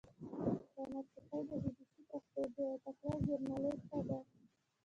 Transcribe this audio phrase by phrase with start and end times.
[0.75, 4.19] ثنا ساپۍ د بي بي سي پښتو ډېره تکړه ژورنالیسټه ده.